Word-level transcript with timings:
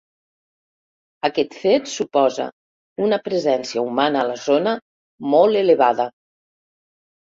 Aquest 1.29 1.57
fet 1.65 1.91
suposa 1.91 2.47
una 3.09 3.21
presència 3.27 3.83
humana 3.91 4.23
a 4.23 4.27
la 4.33 4.39
zona 4.49 4.75
molt 5.35 5.61
elevada. 5.65 6.09